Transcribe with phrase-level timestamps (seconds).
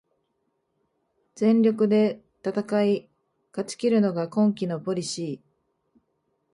[1.35, 3.09] 全力で戦い
[3.51, 5.99] 勝ちきるのが今季のポリシー